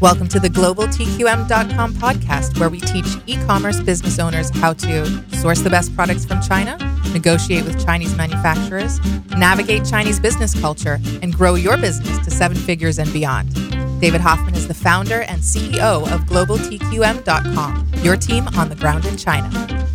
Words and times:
Welcome 0.00 0.28
to 0.28 0.38
the 0.38 0.48
globaltqm.com 0.48 1.94
podcast, 1.94 2.60
where 2.60 2.70
we 2.70 2.78
teach 2.78 3.16
e 3.26 3.36
commerce 3.46 3.80
business 3.80 4.20
owners 4.20 4.48
how 4.50 4.72
to 4.74 5.06
source 5.36 5.60
the 5.60 5.70
best 5.70 5.92
products 5.96 6.24
from 6.24 6.40
China, 6.40 6.78
negotiate 7.12 7.64
with 7.64 7.84
Chinese 7.84 8.16
manufacturers, 8.16 9.00
navigate 9.36 9.84
Chinese 9.84 10.20
business 10.20 10.58
culture, 10.60 11.00
and 11.20 11.34
grow 11.34 11.56
your 11.56 11.76
business 11.76 12.16
to 12.24 12.30
seven 12.30 12.56
figures 12.56 13.00
and 13.00 13.12
beyond. 13.12 13.52
David 14.00 14.20
Hoffman 14.20 14.54
is 14.54 14.68
the 14.68 14.74
founder 14.74 15.22
and 15.22 15.42
CEO 15.42 16.10
of 16.12 16.20
globaltqm.com, 16.22 17.90
your 18.02 18.16
team 18.16 18.46
on 18.56 18.68
the 18.68 18.76
ground 18.76 19.04
in 19.06 19.16
China. 19.16 19.48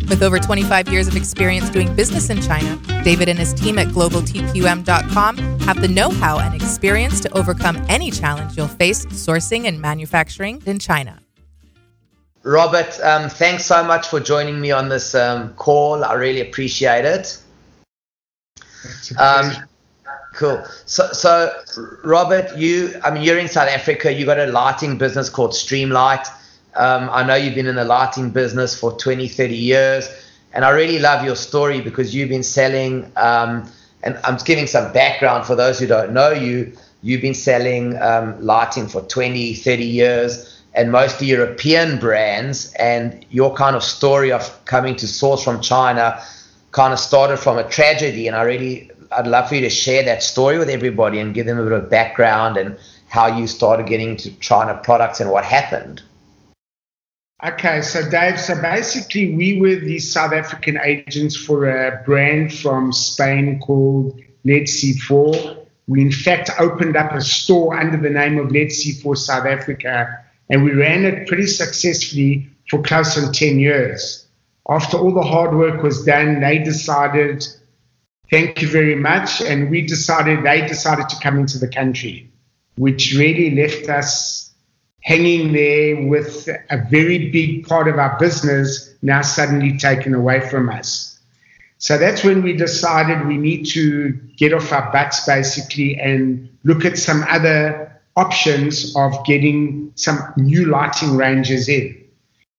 With 0.08 0.22
over 0.22 0.38
25 0.38 0.88
years 0.88 1.08
of 1.08 1.16
experience 1.16 1.70
doing 1.70 1.94
business 1.96 2.28
in 2.28 2.42
China, 2.42 2.78
David 3.02 3.30
and 3.30 3.38
his 3.38 3.54
team 3.54 3.78
at 3.78 3.88
globaltqm.com 3.88 5.36
have 5.60 5.80
the 5.80 5.88
know 5.88 6.10
how 6.10 6.38
and 6.38 6.54
experience 6.54 7.20
to 7.20 7.34
overcome 7.36 7.82
any 7.88 8.10
challenge 8.10 8.56
you'll 8.56 8.68
face 8.68 9.06
sourcing 9.06 9.66
and 9.66 9.80
manufacturing 9.80 10.62
in 10.66 10.78
China. 10.78 11.20
Robert, 12.42 13.00
um, 13.02 13.30
thanks 13.30 13.64
so 13.64 13.82
much 13.82 14.08
for 14.08 14.20
joining 14.20 14.60
me 14.60 14.70
on 14.70 14.90
this 14.90 15.14
um, 15.14 15.54
call. 15.54 16.04
I 16.04 16.12
really 16.12 16.42
appreciate 16.42 17.06
it. 17.06 17.40
Um, 19.18 19.50
cool. 20.34 20.64
So, 20.86 21.12
so, 21.12 21.52
Robert, 22.04 22.56
you, 22.56 22.94
I 23.04 23.10
mean, 23.10 23.22
you're 23.22 23.38
in 23.38 23.48
South 23.48 23.68
Africa. 23.68 24.12
You 24.12 24.26
got 24.26 24.38
a 24.38 24.46
lighting 24.46 24.98
business 24.98 25.30
called 25.30 25.52
Streamlight. 25.52 26.26
Um, 26.76 27.08
I 27.10 27.24
know 27.24 27.34
you've 27.36 27.54
been 27.54 27.66
in 27.66 27.76
the 27.76 27.84
lighting 27.84 28.30
business 28.30 28.78
for 28.78 28.92
20, 28.92 29.28
30 29.28 29.54
years, 29.54 30.08
and 30.52 30.64
I 30.64 30.70
really 30.70 30.98
love 30.98 31.24
your 31.24 31.36
story 31.36 31.80
because 31.80 32.14
you've 32.14 32.28
been 32.28 32.42
selling. 32.42 33.10
Um, 33.16 33.70
and 34.02 34.18
I'm 34.24 34.36
giving 34.44 34.66
some 34.66 34.92
background 34.92 35.46
for 35.46 35.54
those 35.54 35.78
who 35.78 35.86
don't 35.86 36.12
know 36.12 36.30
you. 36.30 36.72
You've 37.02 37.22
been 37.22 37.34
selling 37.34 38.00
um, 38.00 38.40
lighting 38.44 38.88
for 38.88 39.02
20, 39.02 39.54
30 39.54 39.84
years, 39.84 40.62
and 40.74 40.90
mostly 40.90 41.28
European 41.28 41.98
brands. 41.98 42.72
And 42.74 43.24
your 43.30 43.54
kind 43.54 43.76
of 43.76 43.84
story 43.84 44.32
of 44.32 44.64
coming 44.64 44.96
to 44.96 45.06
source 45.06 45.42
from 45.42 45.60
China 45.60 46.20
kind 46.72 46.92
of 46.92 46.98
started 46.98 47.36
from 47.38 47.56
a 47.56 47.64
tragedy. 47.68 48.26
And 48.26 48.36
I 48.36 48.42
really, 48.42 48.90
I'd 49.12 49.26
love 49.26 49.48
for 49.48 49.54
you 49.54 49.60
to 49.62 49.70
share 49.70 50.02
that 50.04 50.22
story 50.22 50.58
with 50.58 50.68
everybody 50.68 51.18
and 51.20 51.34
give 51.34 51.46
them 51.46 51.58
a 51.58 51.62
bit 51.62 51.72
of 51.72 51.90
background 51.90 52.56
and 52.56 52.78
how 53.08 53.38
you 53.38 53.46
started 53.46 53.86
getting 53.86 54.10
into 54.10 54.30
China 54.40 54.80
products 54.82 55.20
and 55.20 55.30
what 55.30 55.44
happened. 55.44 56.02
Okay, 57.44 57.82
so 57.82 58.08
Dave, 58.08 58.40
so 58.40 58.60
basically 58.60 59.34
we 59.34 59.60
were 59.60 59.76
the 59.76 59.98
South 59.98 60.32
African 60.32 60.78
agents 60.82 61.36
for 61.36 61.68
a 61.68 62.02
brand 62.04 62.54
from 62.54 62.92
Spain 62.92 63.60
called 63.60 64.18
Led 64.44 64.62
C4. 64.62 65.66
We 65.86 66.00
in 66.00 66.12
fact 66.12 66.50
opened 66.58 66.96
up 66.96 67.12
a 67.12 67.20
store 67.20 67.78
under 67.78 67.98
the 67.98 68.08
name 68.08 68.38
of 68.38 68.50
Led 68.50 68.68
C4 68.68 69.16
South 69.16 69.46
Africa, 69.46 70.24
and 70.48 70.64
we 70.64 70.72
ran 70.72 71.04
it 71.04 71.28
pretty 71.28 71.46
successfully 71.46 72.48
for 72.70 72.82
close 72.82 73.22
on 73.22 73.32
10 73.32 73.58
years. 73.58 74.26
After 74.68 74.96
all 74.96 75.12
the 75.12 75.20
hard 75.22 75.54
work 75.54 75.82
was 75.82 76.04
done, 76.04 76.40
they 76.40 76.58
decided, 76.58 77.46
thank 78.34 78.60
you 78.60 78.66
very 78.66 78.96
much, 78.96 79.40
and 79.42 79.70
we 79.70 79.80
decided, 79.80 80.42
they 80.42 80.66
decided 80.66 81.08
to 81.08 81.16
come 81.22 81.38
into 81.38 81.56
the 81.56 81.68
country, 81.68 82.28
which 82.74 83.14
really 83.14 83.54
left 83.54 83.88
us 83.88 84.52
hanging 85.02 85.52
there 85.52 86.04
with 86.08 86.48
a 86.48 86.78
very 86.90 87.30
big 87.30 87.64
part 87.68 87.86
of 87.86 87.96
our 87.96 88.18
business 88.18 88.92
now 89.02 89.22
suddenly 89.22 89.78
taken 89.78 90.14
away 90.14 90.40
from 90.50 90.68
us. 90.68 91.16
So 91.78 91.96
that's 91.96 92.24
when 92.24 92.42
we 92.42 92.54
decided 92.54 93.24
we 93.24 93.36
need 93.36 93.66
to 93.66 94.12
get 94.36 94.52
off 94.52 94.72
our 94.72 94.90
butts 94.90 95.24
basically 95.26 95.96
and 95.96 96.48
look 96.64 96.84
at 96.84 96.98
some 96.98 97.24
other 97.28 98.00
options 98.16 98.96
of 98.96 99.24
getting 99.24 99.92
some 99.94 100.18
new 100.36 100.64
lighting 100.64 101.16
ranges 101.16 101.68
in. 101.68 102.03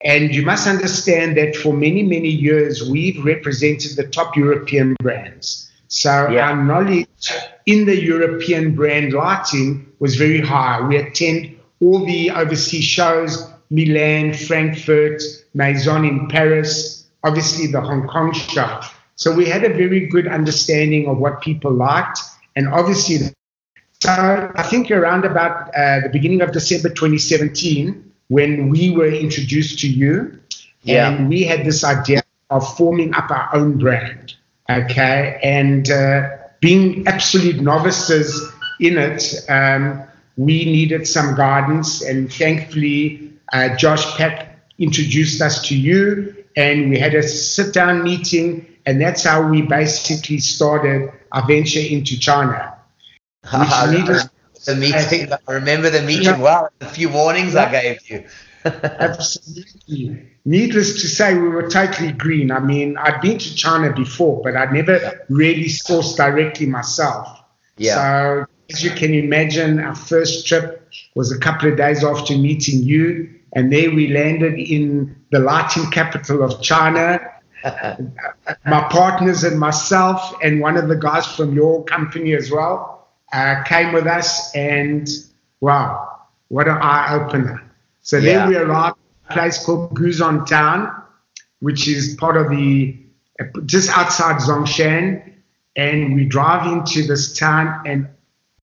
And 0.04 0.34
you 0.36 0.44
must 0.44 0.68
understand 0.68 1.38
that 1.38 1.56
for 1.56 1.74
many, 1.74 2.04
many 2.04 2.30
years, 2.30 2.88
we've 2.88 3.24
represented 3.24 3.96
the 3.96 4.08
top 4.08 4.36
European 4.36 4.96
brands. 5.02 5.72
So 5.88 6.30
yeah. 6.30 6.50
our 6.50 6.64
knowledge 6.64 7.32
in 7.66 7.86
the 7.86 8.00
European 8.00 8.76
brand 8.76 9.14
lighting 9.14 9.92
was 10.00 10.16
very 10.16 10.42
high. 10.42 10.86
We 10.86 10.98
attend 10.98 11.56
all 11.80 12.06
the 12.06 12.32
overseas 12.32 12.84
shows, 12.84 13.50
Milan, 13.70 14.34
Frankfurt, 14.34 15.22
Maison 15.54 16.06
in 16.06 16.28
Paris, 16.28 17.08
obviously 17.24 17.68
the 17.68 17.82
Hong 17.82 18.08
Kong 18.08 18.34
show. 18.34 18.82
So 19.16 19.34
we 19.34 19.46
had 19.46 19.64
a 19.64 19.70
very 19.70 20.08
good 20.08 20.28
understanding 20.28 21.08
of 21.08 21.18
what 21.18 21.42
people 21.42 21.72
liked. 21.72 22.20
And 22.56 22.68
obviously, 22.68 23.34
so 24.02 24.52
I 24.56 24.64
think 24.64 24.92
around 24.92 25.26
about 25.26 25.74
uh, 25.76 26.02
the 26.02 26.10
beginning 26.12 26.42
of 26.42 26.52
December 26.52 26.90
2017, 26.90 28.12
when 28.28 28.70
we 28.70 28.92
were 28.92 29.12
introduced 29.12 29.80
to 29.80 29.90
you, 29.90 30.40
yeah. 30.84 31.10
and 31.10 31.30
we 31.30 31.44
had 31.44 31.66
this 31.66 31.84
idea 31.84 32.24
of 32.50 32.78
forming 32.78 33.14
up 33.14 33.30
our 33.32 33.54
own 33.54 33.78
brand. 33.78 34.36
Okay. 34.70 35.40
And 35.44 35.90
uh, 35.90 36.30
being 36.60 37.08
absolute 37.08 37.62
novices 37.62 38.52
in 38.80 38.98
it, 38.98 39.46
um, 39.50 40.04
we 40.38 40.66
needed 40.66 41.08
some 41.08 41.36
guidance, 41.36 42.02
and 42.02 42.32
thankfully, 42.32 43.32
uh, 43.54 43.76
Josh 43.78 44.18
Peck 44.18 44.60
introduced 44.78 45.42
us 45.42 45.66
to 45.70 45.78
you, 45.78 46.44
and 46.58 46.90
we 46.90 47.00
had 47.00 47.16
a 47.16 47.24
sit 47.24 47.74
down 47.74 48.04
meeting, 48.04 48.66
and 48.86 49.00
that's 49.00 49.24
how 49.24 49.48
we 49.48 49.62
basically 49.62 50.40
started 50.40 51.10
our 51.32 51.48
venture 51.48 51.80
into 51.80 52.20
China. 52.20 52.74
the 54.66 54.76
meeting, 54.76 55.32
I 55.48 55.52
remember 55.52 55.90
the 55.90 56.02
meeting 56.02 56.26
yeah. 56.26 56.40
well, 56.40 56.70
the 56.80 56.88
few 56.88 57.10
warnings 57.10 57.54
yeah. 57.54 57.66
I 57.66 57.72
gave 57.72 58.10
you. 58.10 58.26
Absolutely. 58.66 60.28
Needless 60.46 61.02
to 61.02 61.08
say, 61.08 61.36
we 61.36 61.50
were 61.50 61.70
totally 61.70 62.12
green. 62.12 62.52
I 62.52 62.60
mean, 62.60 62.98
I'd 62.98 63.22
been 63.22 63.38
to 63.38 63.56
China 63.56 63.94
before, 63.94 64.42
but 64.44 64.56
I'd 64.56 64.74
never 64.74 64.98
yeah. 64.98 65.12
really 65.30 65.66
sourced 65.66 66.16
directly 66.16 66.66
myself. 66.66 67.28
Yeah. 67.78 67.96
So 67.96 68.46
as 68.72 68.84
you 68.84 68.92
can 68.92 69.14
imagine, 69.14 69.80
our 69.80 69.96
first 69.96 70.48
trip 70.48 70.90
was 71.16 71.32
a 71.32 71.40
couple 71.40 71.72
of 71.72 71.78
days 71.78 72.04
after 72.04 72.36
meeting 72.38 72.82
you, 72.82 73.30
and 73.54 73.72
there 73.72 73.92
we 73.92 74.08
landed 74.08 74.56
in 74.60 75.16
the 75.32 75.40
lighting 75.40 75.90
capital 75.92 76.44
of 76.44 76.62
China. 76.62 77.20
My 78.66 78.88
partners 78.90 79.44
and 79.44 79.60
myself, 79.60 80.36
and 80.44 80.60
one 80.60 80.78
of 80.78 80.88
the 80.88 80.96
guys 80.96 81.26
from 81.26 81.56
your 81.56 81.84
company 81.86 82.36
as 82.36 82.52
well, 82.52 82.95
uh, 83.34 83.64
came 83.64 83.94
with 83.94 84.08
us, 84.08 84.54
and 84.56 85.08
wow, 85.62 86.20
what 86.50 86.68
an 86.68 86.78
eye 86.78 87.14
opener! 87.14 87.62
So 88.02 88.18
yeah. 88.18 88.40
then 88.40 88.50
we 88.50 88.56
arrived 88.56 88.98
at 89.26 89.32
a 89.32 89.34
place 89.34 89.66
called 89.66 89.94
Guzhen 89.96 90.46
Town, 90.48 91.04
which 91.60 91.88
is 91.88 92.16
part 92.16 92.38
of 92.38 92.50
the 92.50 92.98
just 93.66 93.96
outside 93.98 94.42
Zhongshan, 94.42 95.34
and 95.76 96.16
we 96.16 96.26
drive 96.26 96.72
into 96.72 97.06
this 97.06 97.38
town, 97.38 97.84
and 97.86 98.08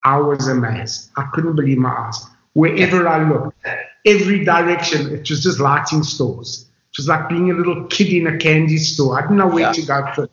I 0.04 0.18
was 0.18 0.48
amazed. 0.48 1.10
I 1.16 1.28
couldn't 1.32 1.56
believe 1.56 1.78
my 1.78 1.90
eyes. 1.90 2.24
Wherever 2.54 3.08
I 3.08 3.28
looked, 3.28 3.56
every 4.04 4.44
direction, 4.44 5.12
it 5.12 5.28
was 5.28 5.42
just 5.42 5.60
lighting 5.60 6.02
stores. 6.02 6.66
It 6.92 6.98
was 6.98 7.08
like 7.08 7.28
being 7.28 7.50
a 7.50 7.54
little 7.54 7.84
kid 7.86 8.12
in 8.12 8.26
a 8.26 8.36
candy 8.36 8.76
store. 8.78 9.18
I 9.18 9.22
didn't 9.22 9.38
know 9.38 9.48
where 9.48 9.64
yeah. 9.64 9.72
to 9.72 9.82
go 9.82 10.12
first. 10.14 10.32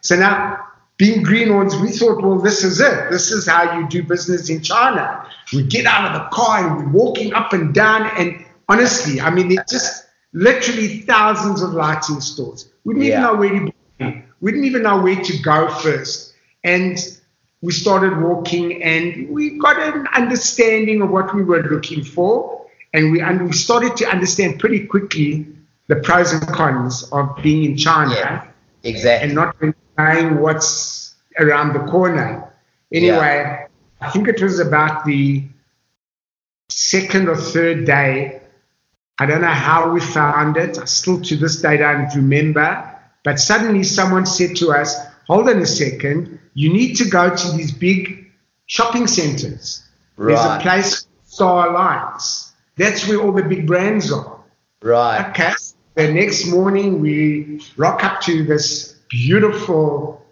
So 0.00 0.16
now, 0.16 0.66
being 1.00 1.22
greenhorns, 1.22 1.74
we 1.78 1.90
thought, 1.92 2.20
well, 2.20 2.38
this 2.38 2.62
is 2.62 2.78
it. 2.78 3.10
This 3.10 3.30
is 3.30 3.46
how 3.46 3.78
you 3.78 3.88
do 3.88 4.02
business 4.02 4.50
in 4.50 4.60
China. 4.60 5.26
We 5.50 5.62
get 5.62 5.86
out 5.86 6.14
of 6.14 6.20
the 6.20 6.28
car 6.28 6.58
and 6.58 6.76
we're 6.76 7.04
walking 7.04 7.32
up 7.32 7.54
and 7.54 7.72
down. 7.72 8.10
And 8.18 8.44
honestly, 8.68 9.18
I 9.18 9.30
mean, 9.30 9.50
it's 9.50 9.72
just 9.72 10.06
literally 10.34 10.98
thousands 10.98 11.62
of 11.62 11.72
lighting 11.72 12.20
stores. 12.20 12.68
We 12.84 12.92
didn't 12.92 13.06
yeah. 13.06 13.12
even 13.12 13.22
know 13.22 13.40
where 13.40 13.50
to. 13.50 14.22
We 14.42 14.52
didn't 14.52 14.66
even 14.66 14.82
know 14.82 15.00
where 15.00 15.16
to 15.16 15.38
go 15.38 15.70
first. 15.70 16.34
And 16.64 16.98
we 17.62 17.72
started 17.72 18.20
walking 18.20 18.82
and 18.82 19.30
we 19.30 19.56
got 19.56 19.80
an 19.80 20.06
understanding 20.14 21.00
of 21.00 21.08
what 21.08 21.34
we 21.34 21.42
were 21.42 21.62
looking 21.62 22.04
for. 22.04 22.66
And 22.92 23.10
we, 23.10 23.22
and 23.22 23.46
we 23.46 23.52
started 23.52 23.96
to 23.96 24.06
understand 24.06 24.60
pretty 24.60 24.84
quickly 24.86 25.46
the 25.86 25.96
pros 25.96 26.34
and 26.34 26.46
cons 26.48 27.04
of 27.04 27.38
being 27.42 27.64
in 27.64 27.78
China. 27.78 28.14
Yeah, 28.14 28.46
exactly. 28.82 29.28
And 29.28 29.34
not 29.34 29.56
knowing 30.00 30.40
what's 30.40 31.14
around 31.38 31.72
the 31.74 31.90
corner. 31.90 32.52
Anyway, 32.92 33.16
yeah. 33.18 33.66
I 34.00 34.10
think 34.10 34.28
it 34.28 34.42
was 34.42 34.58
about 34.58 35.04
the 35.04 35.44
second 36.68 37.28
or 37.28 37.36
third 37.36 37.84
day. 37.84 38.42
I 39.18 39.26
don't 39.26 39.42
know 39.42 39.48
how 39.48 39.90
we 39.92 40.00
found 40.00 40.56
it. 40.56 40.78
I 40.78 40.84
still 40.86 41.20
to 41.20 41.36
this 41.36 41.60
day 41.60 41.76
don't 41.76 42.14
remember. 42.14 42.86
But 43.22 43.38
suddenly 43.38 43.82
someone 43.82 44.26
said 44.26 44.56
to 44.56 44.70
us, 44.72 44.96
hold 45.26 45.48
on 45.48 45.58
a 45.58 45.66
second, 45.66 46.38
you 46.54 46.72
need 46.72 46.94
to 46.96 47.04
go 47.04 47.34
to 47.34 47.52
these 47.52 47.72
big 47.72 48.30
shopping 48.66 49.06
centers. 49.06 49.82
Right. 50.16 50.34
There's 50.34 50.46
a 50.46 50.58
place, 50.60 51.06
Star 51.24 51.68
Alliance. 51.68 52.52
That's 52.76 53.06
where 53.06 53.20
all 53.20 53.32
the 53.32 53.42
big 53.42 53.66
brands 53.66 54.10
are. 54.10 54.40
Right. 54.82 55.28
Okay. 55.30 55.52
The 55.94 56.12
next 56.12 56.46
morning, 56.46 57.00
we 57.00 57.60
rock 57.76 58.02
up 58.02 58.22
to 58.22 58.44
this 58.44 58.96
beautiful 59.10 60.24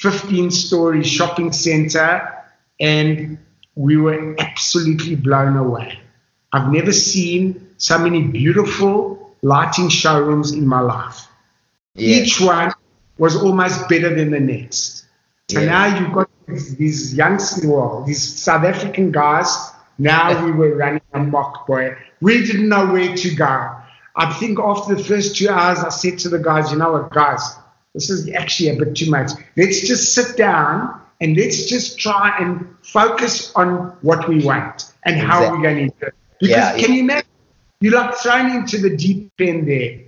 15 0.00 0.50
story 0.50 1.02
shopping 1.02 1.52
center, 1.52 2.44
and 2.78 3.38
we 3.74 3.96
were 3.96 4.34
absolutely 4.38 5.14
blown 5.14 5.56
away. 5.56 5.98
I've 6.52 6.70
never 6.70 6.92
seen 6.92 7.70
so 7.78 7.98
many 7.98 8.22
beautiful 8.22 9.34
lighting 9.42 9.88
showrooms 9.88 10.52
in 10.52 10.66
my 10.66 10.80
life. 10.80 11.28
Each 11.94 12.40
one 12.40 12.72
was 13.16 13.36
almost 13.36 13.88
better 13.88 14.14
than 14.14 14.30
the 14.30 14.40
next. 14.40 15.06
So 15.48 15.60
yeah. 15.60 15.66
now 15.66 15.98
you've 15.98 16.12
got 16.12 16.28
these, 16.46 16.76
these 16.76 17.14
young, 17.14 17.38
well, 17.64 18.04
these 18.06 18.22
South 18.22 18.64
African 18.64 19.12
guys. 19.12 19.48
Now 19.98 20.44
we 20.44 20.50
were 20.50 20.74
running 20.74 21.00
a 21.14 21.20
mock 21.20 21.66
boy. 21.66 21.96
We 22.20 22.44
didn't 22.44 22.68
know 22.68 22.92
where 22.92 23.16
to 23.16 23.34
go. 23.34 23.76
I 24.14 24.32
think 24.34 24.58
after 24.58 24.94
the 24.94 25.02
first 25.02 25.36
two 25.36 25.48
hours, 25.48 25.78
I 25.78 25.88
said 25.88 26.18
to 26.20 26.28
the 26.28 26.38
guys, 26.38 26.70
you 26.70 26.78
know 26.78 26.92
what, 26.92 27.12
guys, 27.12 27.56
this 27.96 28.10
is 28.10 28.28
actually 28.34 28.68
a 28.68 28.76
bit 28.76 28.94
too 28.94 29.10
much. 29.10 29.30
Let's 29.56 29.88
just 29.88 30.14
sit 30.14 30.36
down 30.36 31.00
and 31.22 31.34
let's 31.34 31.64
just 31.64 31.98
try 31.98 32.36
and 32.38 32.76
focus 32.82 33.50
on 33.56 33.96
what 34.02 34.28
we 34.28 34.44
want 34.44 34.92
and 35.06 35.16
exactly. 35.16 35.46
how 35.46 35.50
we're 35.50 35.62
going 35.62 35.90
to 35.90 35.96
do 35.98 36.06
it. 36.08 36.14
Because 36.38 36.50
yeah, 36.50 36.72
can 36.72 36.90
yeah. 36.90 36.94
you 36.94 37.00
imagine? 37.00 37.28
You're 37.80 37.94
like 37.94 38.14
thrown 38.16 38.50
into 38.54 38.76
the 38.78 38.94
deep 38.94 39.32
end 39.38 39.66
there. 39.66 40.00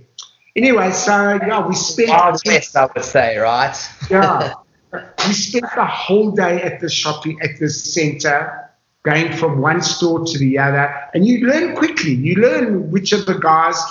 Anyway, 0.55 0.91
so 0.91 1.39
yeah, 1.41 1.67
we 1.67 1.73
spent. 1.73 2.09
Wild 2.09 2.39
West, 2.45 2.77
I 2.77 2.87
would 2.93 3.03
say, 3.03 3.37
right? 3.37 3.75
yeah, 4.11 4.53
we 4.93 5.33
spent 5.33 5.65
the 5.75 5.85
whole 5.85 6.29
day 6.29 6.61
at 6.61 6.79
the 6.79 6.89
shopping 6.89 7.39
at 7.41 7.59
the 7.59 7.69
center, 7.69 8.69
going 9.01 9.33
from 9.33 9.61
one 9.61 9.81
store 9.81 10.23
to 10.25 10.37
the 10.37 10.59
other, 10.59 10.93
and 11.15 11.25
you 11.25 11.47
learn 11.47 11.75
quickly. 11.75 12.13
You 12.13 12.35
learn 12.35 12.91
which 12.91 13.13
of 13.13 13.25
the 13.25 13.39
guys 13.39 13.81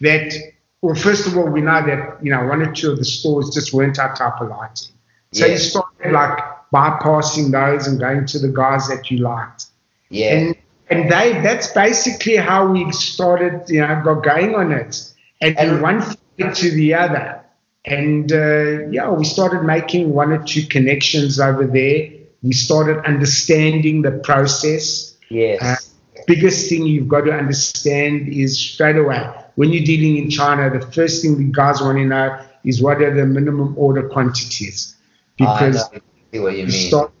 that. 0.00 0.32
Well, 0.82 0.96
first 0.96 1.28
of 1.28 1.38
all, 1.38 1.46
we 1.46 1.60
know 1.60 1.86
that 1.86 2.22
you 2.22 2.30
know 2.32 2.44
one 2.44 2.60
or 2.60 2.72
two 2.72 2.90
of 2.90 2.98
the 2.98 3.04
stores 3.04 3.50
just 3.50 3.72
weren't 3.72 3.98
our 4.00 4.14
type 4.14 4.40
of 4.40 4.48
lighting. 4.48 4.92
So 5.32 5.46
yes. 5.46 5.62
you 5.62 5.70
started 5.70 6.12
like 6.12 6.38
bypassing 6.74 7.52
those 7.52 7.86
and 7.86 8.00
going 8.00 8.26
to 8.26 8.38
the 8.40 8.48
guys 8.48 8.88
that 8.88 9.10
you 9.10 9.18
liked. 9.18 9.66
Yeah. 10.10 10.34
And, 10.34 10.56
and 10.90 11.10
they 11.10 11.40
that's 11.40 11.68
basically 11.68 12.36
how 12.36 12.66
we 12.70 12.90
started, 12.92 13.62
you 13.68 13.80
know, 13.80 14.02
got 14.04 14.24
going 14.24 14.56
on 14.56 14.72
it. 14.72 15.12
And, 15.40 15.56
and 15.56 15.80
one 15.80 16.02
thing 16.02 16.52
to 16.52 16.70
the 16.72 16.94
other. 16.94 17.44
And 17.84 18.32
uh, 18.32 18.88
yeah, 18.88 19.10
we 19.10 19.24
started 19.24 19.62
making 19.62 20.12
one 20.12 20.32
or 20.32 20.42
two 20.44 20.66
connections 20.66 21.38
over 21.38 21.64
there. 21.64 22.10
We 22.42 22.52
started 22.52 23.04
understanding 23.06 24.02
the 24.02 24.12
process. 24.12 25.16
Yes. 25.30 25.62
Uh, 25.62 26.22
biggest 26.26 26.68
thing 26.68 26.86
you've 26.86 27.08
got 27.08 27.22
to 27.22 27.32
understand 27.32 28.28
is 28.28 28.58
straight 28.58 28.96
away 28.96 29.41
when 29.54 29.72
you're 29.72 29.84
dealing 29.84 30.22
in 30.22 30.30
China, 30.30 30.70
the 30.70 30.84
first 30.92 31.22
thing 31.22 31.36
the 31.36 31.44
guys 31.44 31.80
want 31.80 31.98
to 31.98 32.04
know 32.04 32.38
is 32.64 32.80
what 32.80 33.02
are 33.02 33.14
the 33.14 33.26
minimum 33.26 33.74
order 33.76 34.08
quantities 34.08 34.96
because 35.36 35.90
you, 36.32 36.48
you 36.48 36.70
start, 36.70 37.12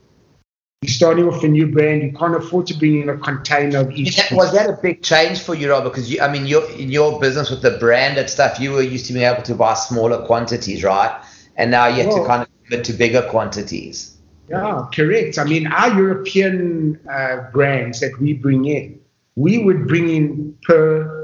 you're 0.82 0.90
starting 0.90 1.26
with 1.26 1.42
a 1.42 1.48
new 1.48 1.66
brand. 1.66 2.02
You 2.02 2.12
can't 2.12 2.34
afford 2.34 2.66
to 2.68 2.74
bring 2.74 3.02
in 3.02 3.08
a 3.08 3.16
container 3.16 3.80
of 3.80 3.90
each. 3.92 4.16
That, 4.16 4.32
was 4.32 4.52
that 4.52 4.68
a 4.70 4.78
big 4.80 5.02
change 5.02 5.40
for 5.40 5.54
you, 5.54 5.70
Rob? 5.70 5.84
Because 5.84 6.12
you, 6.12 6.20
I 6.20 6.30
mean, 6.30 6.46
your 6.46 6.68
in 6.72 6.90
your 6.90 7.20
business 7.20 7.50
with 7.50 7.62
the 7.62 7.72
branded 7.78 8.30
stuff, 8.30 8.58
you 8.58 8.72
were 8.72 8.82
used 8.82 9.06
to 9.06 9.12
being 9.12 9.24
able 9.24 9.42
to 9.42 9.54
buy 9.54 9.74
smaller 9.74 10.24
quantities, 10.26 10.82
right? 10.82 11.22
And 11.56 11.70
now 11.70 11.86
you 11.86 12.02
have 12.02 12.14
to 12.14 12.24
kind 12.24 12.42
of 12.42 12.48
commit 12.64 12.84
to 12.86 12.92
bigger 12.92 13.22
quantities. 13.28 14.16
Yeah, 14.48 14.86
correct. 14.92 15.38
I 15.38 15.44
mean, 15.44 15.66
our 15.66 15.96
European 15.96 16.98
uh, 17.10 17.50
brands 17.52 18.00
that 18.00 18.18
we 18.20 18.32
bring 18.32 18.64
in, 18.64 19.00
we 19.36 19.58
would 19.58 19.86
bring 19.86 20.08
in 20.08 20.56
per 20.64 21.21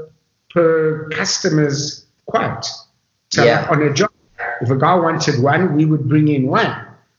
per 0.49 1.09
customer's 1.09 2.05
quote. 2.25 2.65
So 3.29 3.43
yeah. 3.43 3.67
on 3.69 3.81
a 3.81 3.93
job, 3.93 4.11
if 4.61 4.69
a 4.69 4.75
guy 4.75 4.95
wanted 4.95 5.41
one, 5.41 5.75
we 5.75 5.85
would 5.85 6.07
bring 6.07 6.27
in 6.27 6.47
one. 6.47 6.75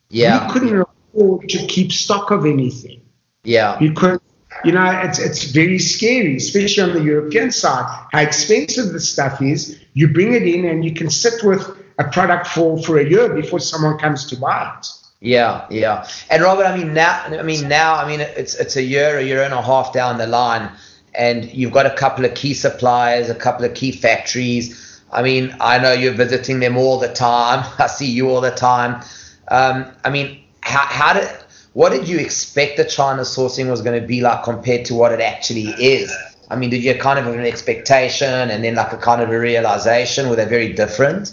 Yeah. 0.08 0.46
We 0.46 0.52
couldn't 0.52 0.80
afford 0.80 1.48
to 1.48 1.66
keep 1.66 1.92
stock 1.92 2.30
of 2.30 2.44
anything. 2.44 3.00
Yeah. 3.44 3.76
Because 3.78 4.18
you 4.64 4.72
know, 4.72 5.00
it's 5.04 5.18
it's 5.18 5.44
very 5.44 5.78
scary, 5.78 6.36
especially 6.36 6.82
on 6.82 6.92
the 6.92 7.02
European 7.02 7.50
side, 7.50 7.86
how 8.12 8.20
expensive 8.20 8.92
the 8.92 9.00
stuff 9.00 9.40
is. 9.40 9.80
You 9.94 10.08
bring 10.08 10.34
it 10.34 10.42
in 10.42 10.64
and 10.64 10.84
you 10.84 10.92
can 10.92 11.08
sit 11.08 11.42
with 11.42 11.62
a 11.98 12.04
product 12.04 12.46
for, 12.48 12.82
for 12.82 12.98
a 12.98 13.08
year 13.08 13.32
before 13.32 13.60
someone 13.60 13.98
comes 13.98 14.26
to 14.26 14.36
buy 14.36 14.74
it. 14.78 14.86
Yeah, 15.20 15.66
yeah. 15.70 16.08
And 16.30 16.42
Robert, 16.42 16.64
I 16.64 16.76
mean 16.76 16.94
now 16.94 17.22
I 17.26 17.42
mean 17.42 17.68
now, 17.68 17.94
I 17.94 18.06
mean 18.06 18.20
it's 18.20 18.54
it's 18.54 18.76
a 18.76 18.82
year, 18.82 19.18
a 19.18 19.22
year 19.22 19.42
and 19.42 19.54
a 19.54 19.62
half 19.62 19.92
down 19.92 20.18
the 20.18 20.26
line, 20.26 20.70
and 21.14 21.52
you've 21.52 21.72
got 21.72 21.86
a 21.86 21.94
couple 21.94 22.24
of 22.24 22.34
key 22.34 22.54
suppliers, 22.54 23.30
a 23.30 23.34
couple 23.34 23.64
of 23.64 23.74
key 23.74 23.92
factories 23.92 24.90
I 25.12 25.22
mean, 25.22 25.54
I 25.60 25.78
know 25.78 25.92
you're 25.92 26.12
visiting 26.12 26.60
them 26.60 26.76
all 26.76 26.98
the 26.98 27.12
time. 27.12 27.68
I 27.78 27.86
see 27.86 28.10
you 28.10 28.30
all 28.30 28.40
the 28.40 28.50
time. 28.50 29.02
Um, 29.48 29.86
I 30.04 30.10
mean, 30.10 30.42
how, 30.62 30.80
how 30.80 31.12
did 31.14 31.28
what 31.72 31.90
did 31.90 32.08
you 32.08 32.18
expect 32.18 32.76
the 32.76 32.84
China 32.84 33.22
sourcing 33.22 33.70
was 33.70 33.80
going 33.80 34.00
to 34.00 34.06
be 34.06 34.20
like 34.20 34.42
compared 34.42 34.84
to 34.86 34.94
what 34.94 35.12
it 35.12 35.20
actually 35.20 35.68
is? 35.68 36.12
I 36.50 36.56
mean, 36.56 36.70
did 36.70 36.82
you 36.82 36.94
kind 36.96 37.18
of 37.18 37.26
have 37.26 37.34
an 37.34 37.46
expectation 37.46 38.50
and 38.50 38.64
then 38.64 38.74
like 38.74 38.92
a 38.92 38.96
kind 38.96 39.22
of 39.22 39.30
a 39.30 39.38
realization? 39.38 40.28
Were 40.28 40.36
they 40.36 40.46
very 40.46 40.72
different? 40.72 41.32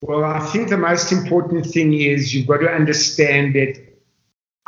Well, 0.00 0.24
I 0.24 0.40
think 0.40 0.70
the 0.70 0.78
most 0.78 1.12
important 1.12 1.66
thing 1.66 1.92
is 1.94 2.34
you've 2.34 2.46
got 2.46 2.58
to 2.58 2.70
understand 2.70 3.54
that. 3.54 3.82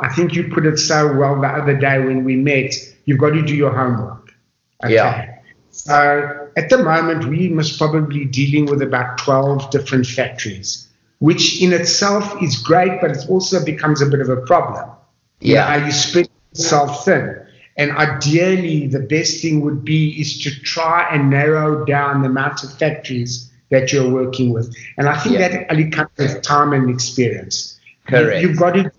I 0.01 0.13
think 0.13 0.33
you 0.33 0.47
put 0.47 0.65
it 0.65 0.77
so 0.77 1.13
well 1.17 1.41
the 1.41 1.47
other 1.47 1.75
day 1.75 1.99
when 1.99 2.23
we 2.23 2.35
met. 2.35 2.73
You've 3.09 3.17
got 3.17 3.31
to 3.31 3.41
do 3.41 3.55
your 3.55 3.75
homework. 3.75 4.35
Okay? 4.83 4.93
Yeah. 4.93 5.39
So 5.71 6.47
at 6.55 6.69
the 6.69 6.77
moment, 6.77 7.25
we 7.25 7.49
must 7.49 7.79
probably 7.79 8.25
dealing 8.25 8.67
with 8.67 8.83
about 8.83 9.17
12 9.17 9.71
different 9.71 10.05
factories, 10.05 10.87
which 11.17 11.59
in 11.59 11.73
itself 11.73 12.39
is 12.39 12.55
great, 12.57 13.01
but 13.01 13.09
it 13.09 13.27
also 13.27 13.65
becomes 13.65 14.03
a 14.03 14.05
bit 14.05 14.19
of 14.19 14.29
a 14.29 14.37
problem. 14.41 14.91
Yeah. 15.39 15.73
You, 15.73 15.79
know, 15.79 15.85
you 15.87 15.91
spread 15.91 16.29
yourself 16.53 17.03
thin. 17.03 17.35
And 17.77 17.93
ideally, 17.93 18.85
the 18.85 18.99
best 18.99 19.41
thing 19.41 19.61
would 19.61 19.83
be 19.83 20.21
is 20.21 20.39
to 20.43 20.51
try 20.61 21.09
and 21.09 21.31
narrow 21.31 21.85
down 21.85 22.21
the 22.21 22.29
amount 22.29 22.63
of 22.63 22.77
factories 22.77 23.49
that 23.71 23.91
you're 23.91 24.11
working 24.11 24.53
with. 24.53 24.71
And 24.99 25.09
I 25.09 25.17
think 25.17 25.39
yeah. 25.39 25.47
that 25.47 25.71
only 25.71 25.89
comes 25.89 26.11
with 26.15 26.43
time 26.43 26.73
and 26.73 26.91
experience. 26.91 27.79
Correct. 28.07 28.43
You, 28.43 28.49
have 28.49 28.57
got 28.59 28.73
to 28.75 28.91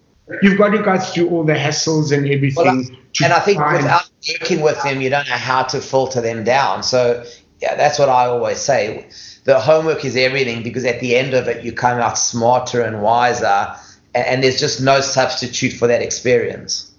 you've 0.43 0.59
got 0.59 0.71
to 0.71 0.83
go 0.83 0.99
through 0.99 1.29
all 1.31 1.45
the 1.45 1.55
hassles 1.55 2.17
and 2.17 2.27
everything. 2.27 2.65
Well, 2.65 2.97
and 3.23 3.33
I 3.33 3.41
think 3.41 3.59
without 3.59 4.00
working 4.28 4.61
with 4.61 4.82
them, 4.82 5.00
you 5.00 5.11
don't 5.11 5.28
know 5.28 5.37
how 5.37 5.62
to 5.64 5.81
filter 5.81 6.20
them 6.20 6.44
down. 6.44 6.82
So 6.82 7.25
yeah, 7.61 7.75
that's 7.76 7.99
what 7.99 8.08
I 8.08 8.26
always 8.26 8.58
say. 8.58 9.08
The 9.44 9.61
homework 9.61 10.05
is 10.05 10.17
everything 10.17 10.62
because 10.62 10.84
at 10.84 11.00
the 11.00 11.17
end 11.17 11.34
of 11.34 11.49
it, 11.49 11.64
you 11.64 11.72
come 11.72 11.99
out 11.99 12.19
smarter 12.19 12.82
and 12.82 13.02
wiser, 13.02 13.75
and, 14.14 14.43
there's 14.43 14.58
just 14.58 14.81
no 14.81 15.00
substitute 15.00 15.72
for 15.72 15.86
that 15.86 16.03
experience. 16.03 16.93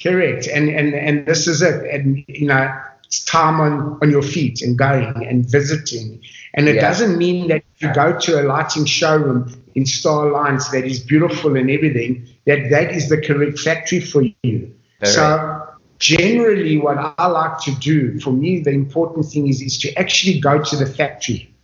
Correct, 0.00 0.46
and 0.46 0.68
and 0.68 0.94
and 0.94 1.26
this 1.26 1.46
is 1.46 1.62
it. 1.62 1.84
And 1.90 2.24
you 2.28 2.46
know, 2.46 2.72
it's 3.04 3.24
time 3.24 3.60
on 3.60 3.98
on 4.02 4.10
your 4.10 4.22
feet 4.22 4.62
and 4.62 4.76
going 4.76 5.26
and 5.26 5.48
visiting. 5.48 6.20
And 6.54 6.68
it 6.68 6.76
yeah. 6.76 6.82
doesn't 6.82 7.16
mean 7.16 7.48
that 7.48 7.62
if 7.76 7.82
you 7.82 7.94
go 7.94 8.18
to 8.18 8.42
a 8.42 8.44
lighting 8.44 8.84
showroom 8.84 9.52
in 9.74 9.86
Star 9.86 10.28
Alliance 10.28 10.68
that 10.68 10.84
is 10.84 11.00
beautiful 11.00 11.56
and 11.56 11.70
everything, 11.70 12.26
that 12.46 12.68
that 12.70 12.92
is 12.92 13.08
the 13.08 13.20
correct 13.20 13.58
factory 13.58 14.00
for 14.00 14.22
you. 14.42 14.74
So 15.04 15.22
right. 15.22 15.61
Generally 16.02 16.78
what 16.78 17.14
I 17.16 17.26
like 17.28 17.60
to 17.60 17.74
do, 17.76 18.18
for 18.18 18.32
me 18.32 18.60
the 18.60 18.70
important 18.70 19.26
thing 19.26 19.46
is 19.48 19.62
is 19.62 19.78
to 19.78 19.94
actually 19.94 20.40
go 20.40 20.60
to 20.60 20.76
the 20.76 20.86
factory 20.86 21.54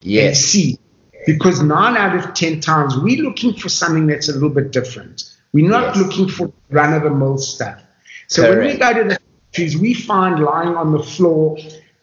yes. 0.00 0.26
and 0.26 0.36
see. 0.36 0.78
Because 1.24 1.62
nine 1.62 1.96
out 1.96 2.16
of 2.16 2.34
ten 2.34 2.60
times 2.60 2.96
we're 2.96 3.22
looking 3.22 3.54
for 3.54 3.68
something 3.68 4.06
that's 4.06 4.28
a 4.28 4.32
little 4.32 4.50
bit 4.50 4.72
different. 4.72 5.32
We're 5.52 5.70
not 5.70 5.96
yes. 5.96 6.04
looking 6.04 6.28
for 6.28 6.52
run 6.70 6.92
of 6.92 7.04
the 7.04 7.10
mill 7.10 7.38
stuff. 7.38 7.80
So 8.28 8.42
Correct. 8.42 8.58
when 8.58 8.66
we 8.66 8.78
go 8.78 9.02
to 9.02 9.08
the 9.08 9.18
factories, 9.20 9.78
we 9.78 9.94
find 9.94 10.40
lying 10.42 10.76
on 10.76 10.92
the 10.92 11.02
floor 11.02 11.56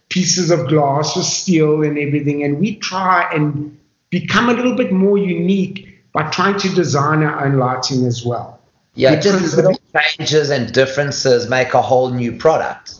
pieces 0.09 0.51
of 0.51 0.67
glass 0.69 1.17
or 1.17 1.23
steel 1.23 1.83
and 1.83 1.97
everything, 1.97 2.43
and 2.43 2.59
we 2.59 2.75
try 2.77 3.29
and 3.33 3.77
become 4.09 4.49
a 4.49 4.53
little 4.53 4.75
bit 4.75 4.91
more 4.91 5.17
unique 5.17 5.89
by 6.13 6.29
trying 6.29 6.57
to 6.59 6.69
design 6.69 7.23
our 7.23 7.45
own 7.45 7.57
lighting 7.57 8.05
as 8.05 8.23
well. 8.25 8.59
Yeah, 8.95 9.15
because 9.15 9.41
just 9.41 9.57
little 9.57 9.79
changes 10.01 10.49
and 10.49 10.71
differences 10.73 11.49
make 11.49 11.73
a 11.73 11.81
whole 11.81 12.09
new 12.09 12.31
product. 12.37 12.95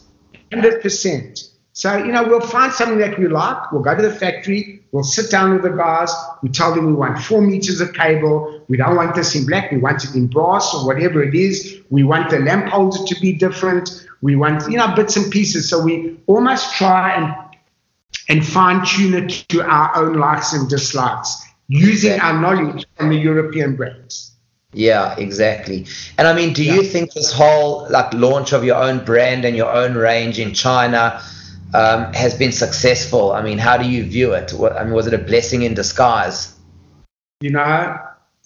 100%. 0.51 1.50
So, 1.75 1.97
you 1.97 2.12
know, 2.12 2.23
we'll 2.23 2.39
find 2.39 2.71
something 2.71 3.00
that 3.00 3.17
we 3.17 3.27
like. 3.27 3.71
We'll 3.71 3.81
go 3.81 3.95
to 3.95 4.01
the 4.01 4.13
factory. 4.13 4.83
We'll 4.91 5.03
sit 5.03 5.31
down 5.31 5.53
with 5.53 5.63
the 5.63 5.71
guys. 5.71 6.13
We 6.43 6.50
tell 6.50 6.75
them 6.75 6.85
we 6.85 6.93
want 6.93 7.17
four 7.19 7.41
meters 7.41 7.81
of 7.81 7.93
cable. 7.93 8.63
We 8.67 8.77
don't 8.77 8.95
want 8.95 9.15
this 9.15 9.33
in 9.33 9.47
black. 9.47 9.71
We 9.71 9.77
want 9.77 10.03
it 10.03 10.13
in 10.13 10.27
brass 10.27 10.71
or 10.75 10.85
whatever 10.85 11.23
it 11.23 11.33
is. 11.33 11.81
We 11.89 12.03
want 12.03 12.29
the 12.29 12.39
lamp 12.39 12.67
holder 12.67 13.03
to 13.03 13.19
be 13.19 13.33
different. 13.33 14.07
We 14.21 14.35
want, 14.35 14.69
you 14.69 14.77
know, 14.77 14.95
bits 14.95 15.17
and 15.17 15.31
pieces. 15.31 15.67
So 15.67 15.81
we 15.81 16.19
almost 16.27 16.75
try 16.75 17.15
and 17.15 17.35
and 18.29 18.45
fine 18.45 18.85
tune 18.85 19.15
it 19.15 19.29
to 19.50 19.62
our 19.63 19.97
own 19.97 20.13
likes 20.13 20.53
and 20.53 20.69
dislikes 20.69 21.43
using 21.67 22.19
our 22.19 22.39
knowledge 22.39 22.85
from 22.95 23.09
the 23.09 23.17
European 23.17 23.75
brands. 23.75 24.32
Yeah, 24.74 25.15
exactly. 25.18 25.86
And 26.18 26.27
I 26.27 26.34
mean, 26.34 26.53
do 26.53 26.63
yeah. 26.63 26.75
you 26.75 26.84
think 26.84 27.13
this 27.13 27.32
whole 27.32 27.88
like 27.89 28.13
launch 28.13 28.53
of 28.53 28.63
your 28.63 28.75
own 28.75 29.06
brand 29.06 29.46
and 29.46 29.56
your 29.56 29.72
own 29.72 29.96
range 29.96 30.39
in 30.39 30.53
China 30.53 31.22
um, 31.74 32.12
has 32.13 32.38
been 32.38 32.51
successful? 32.51 33.32
I 33.32 33.42
mean, 33.42 33.58
how 33.58 33.77
do 33.77 33.88
you 33.88 34.03
view 34.03 34.34
it? 34.34 34.51
What, 34.51 34.75
I 34.75 34.84
mean, 34.84 34.94
was 34.94 35.08
it 35.08 35.13
a 35.13 35.20
blessing 35.20 35.62
in 35.62 35.74
disguise? 35.74 36.56
You 37.42 37.51
know, 37.51 38.00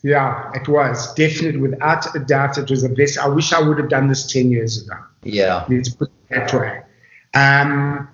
yeah, 0.03 0.51
it 0.53 0.67
was 0.67 1.13
definitely 1.13 1.61
without 1.61 2.13
a 2.15 2.19
doubt. 2.19 2.57
It 2.57 2.69
was 2.69 2.83
a 2.83 2.89
blessing. 2.89 3.23
I 3.23 3.27
wish 3.27 3.53
I 3.53 3.61
would 3.61 3.77
have 3.77 3.89
done 3.89 4.07
this 4.07 4.31
ten 4.31 4.51
years 4.51 4.83
ago. 4.83 4.95
Yeah, 5.23 5.65
let's 5.69 5.89
put 5.89 6.09
it 6.09 6.29
that 6.29 6.53
way. 6.53 6.81
Um, 7.33 8.09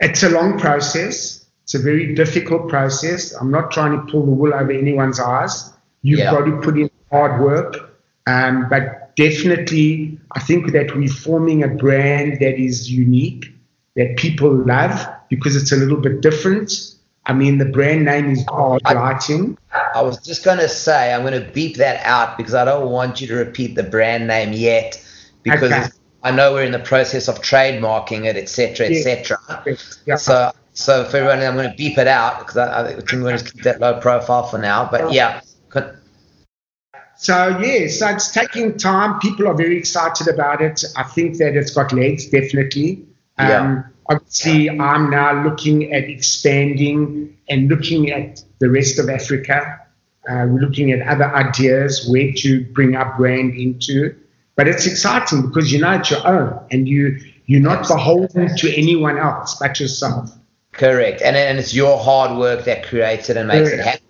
it's 0.00 0.22
a 0.22 0.30
long 0.30 0.58
process. 0.58 1.46
It's 1.64 1.74
a 1.74 1.78
very 1.78 2.14
difficult 2.14 2.68
process. 2.68 3.32
I'm 3.32 3.50
not 3.50 3.70
trying 3.70 3.92
to 3.92 4.12
pull 4.12 4.24
the 4.26 4.32
wool 4.32 4.52
over 4.52 4.70
anyone's 4.70 5.18
eyes. 5.18 5.72
You've 6.02 6.18
yeah. 6.18 6.30
got 6.30 6.44
to 6.44 6.60
put 6.60 6.78
in 6.78 6.90
hard 7.14 7.40
work. 7.40 7.72
Um, 8.26 8.68
but 8.68 9.14
definitely, 9.16 10.18
I 10.32 10.40
think 10.40 10.72
that 10.72 10.96
we're 10.96 11.08
forming 11.08 11.62
a 11.62 11.68
brand 11.68 12.40
that 12.40 12.58
is 12.58 12.90
unique, 12.90 13.52
that 13.96 14.16
people 14.16 14.50
love 14.50 15.06
because 15.28 15.54
it's 15.56 15.72
a 15.72 15.76
little 15.76 16.00
bit 16.00 16.20
different. 16.20 16.94
I 17.26 17.32
mean, 17.32 17.58
the 17.58 17.64
brand 17.64 18.04
name 18.04 18.30
is 18.30 18.44
Hard 18.48 18.82
Lighting. 18.84 19.56
I 19.94 20.02
was 20.02 20.18
just 20.18 20.44
going 20.44 20.58
to 20.58 20.68
say, 20.68 21.14
I'm 21.14 21.22
going 21.22 21.40
to 21.40 21.50
beep 21.52 21.76
that 21.76 22.04
out 22.04 22.36
because 22.36 22.54
I 22.54 22.64
don't 22.64 22.90
want 22.90 23.20
you 23.20 23.26
to 23.28 23.34
repeat 23.36 23.76
the 23.76 23.82
brand 23.82 24.26
name 24.26 24.52
yet 24.52 25.02
because 25.42 25.72
okay. 25.72 25.86
I 26.22 26.30
know 26.32 26.52
we're 26.52 26.64
in 26.64 26.72
the 26.72 26.78
process 26.78 27.28
of 27.28 27.40
trademarking 27.40 28.26
it, 28.26 28.36
etc., 28.36 28.88
etc. 28.88 29.38
Yeah. 30.06 30.16
So, 30.16 30.52
so 30.74 31.04
for 31.04 31.18
everyone, 31.18 31.40
I'm 31.40 31.54
going 31.54 31.70
to 31.70 31.76
beep 31.76 31.96
it 31.96 32.08
out 32.08 32.40
because 32.40 32.56
I, 32.58 32.82
I 32.82 32.92
think 32.94 33.10
we're 33.12 33.20
going 33.20 33.38
to 33.38 33.52
keep 33.52 33.62
that 33.62 33.80
low 33.80 34.00
profile 34.00 34.46
for 34.46 34.58
now. 34.58 34.88
But 34.90 35.12
yeah. 35.12 35.40
So 37.24 37.58
yeah, 37.58 37.88
so 37.88 38.08
it's 38.08 38.30
taking 38.30 38.76
time. 38.76 39.18
People 39.20 39.48
are 39.48 39.54
very 39.54 39.78
excited 39.78 40.28
about 40.28 40.60
it. 40.60 40.84
I 40.96 41.04
think 41.04 41.38
that 41.38 41.56
it's 41.56 41.70
got 41.70 41.92
legs, 41.92 42.26
definitely. 42.26 43.06
Um, 43.38 43.48
yeah 43.48 43.82
obviously, 44.06 44.70
I'm 44.70 45.10
now 45.10 45.42
looking 45.42 45.92
at 45.92 46.04
expanding 46.04 47.36
and 47.48 47.68
looking 47.68 48.10
at 48.10 48.42
the 48.58 48.70
rest 48.70 48.98
of 48.98 49.08
Africa. 49.08 49.80
Uh, 50.28 50.46
we're 50.48 50.60
looking 50.60 50.90
at 50.92 51.06
other 51.06 51.34
ideas 51.34 52.08
where 52.08 52.32
to 52.32 52.64
bring 52.72 52.96
our 52.96 53.16
brand 53.16 53.54
into. 53.54 54.14
But 54.56 54.68
it's 54.68 54.86
exciting 54.86 55.42
because 55.42 55.72
you 55.72 55.80
know 55.80 55.92
it's 55.92 56.10
your 56.10 56.26
own 56.26 56.64
and 56.70 56.88
you, 56.88 57.18
you're 57.46 57.60
not 57.60 57.88
beholden 57.88 58.56
to 58.56 58.76
anyone 58.76 59.18
else 59.18 59.56
but 59.58 59.80
yourself. 59.80 60.30
Correct. 60.72 61.22
And, 61.22 61.36
and 61.36 61.58
it's 61.58 61.74
your 61.74 61.98
hard 61.98 62.38
work 62.38 62.64
that 62.64 62.84
creates 62.84 63.28
it 63.30 63.36
and 63.36 63.48
makes 63.48 63.70
Correct. 63.70 63.80
it 63.80 63.84
happen. 63.84 64.03